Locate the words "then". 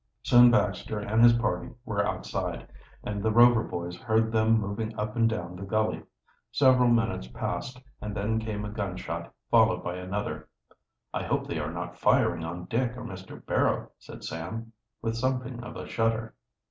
8.17-8.39